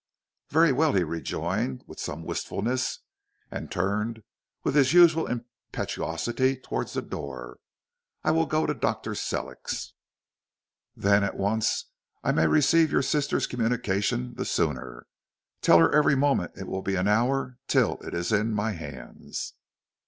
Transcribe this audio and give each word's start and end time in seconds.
"Very 0.49 0.71
well," 0.71 0.93
he 0.93 1.03
rejoined, 1.03 1.83
with 1.85 1.99
some 1.99 2.23
wistfulness, 2.23 3.01
and 3.51 3.71
turned 3.71 4.23
with 4.63 4.73
his 4.73 4.93
usual 4.93 5.27
impetuosity 5.27 6.55
towards 6.57 6.93
the 6.93 7.03
door. 7.03 7.59
"I 8.23 8.31
will 8.31 8.47
go 8.47 8.65
to 8.65 8.73
Dr. 8.73 9.13
Sellick's, 9.13 9.93
then, 10.95 11.23
at 11.23 11.37
once, 11.37 11.91
that 12.23 12.29
I 12.29 12.31
may 12.31 12.47
receive 12.47 12.91
your 12.91 13.03
sister's 13.03 13.45
communication 13.45 14.33
the 14.33 14.45
sooner. 14.45 15.05
Tell 15.61 15.77
her 15.77 15.93
every 15.93 16.15
moment 16.15 16.53
will 16.67 16.81
be 16.81 16.95
an 16.95 17.07
hour 17.07 17.59
till 17.67 17.97
it 17.99 18.15
is 18.15 18.31
in 18.31 18.53
my 18.55 18.71
hands." 18.71 19.53